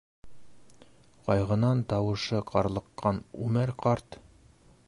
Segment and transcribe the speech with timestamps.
[1.27, 4.23] Ҡайғынан тауышы ҡарлыҡҡан Үмәр ҡарт: